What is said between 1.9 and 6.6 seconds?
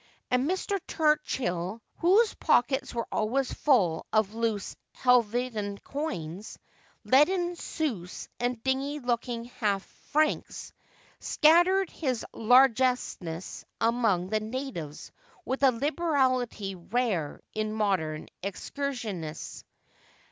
whose pockets were always full of loose Hel vetian, coins—